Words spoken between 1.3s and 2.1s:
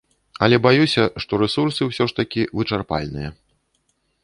рэсурсы ўсё